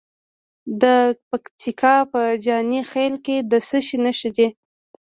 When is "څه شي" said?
3.67-3.97